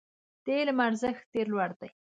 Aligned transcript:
د 0.43 0.45
علم 0.59 0.77
ارزښت 0.87 1.23
ډېر 1.33 1.45
لوړ 1.53 1.71
دی. 1.81 1.89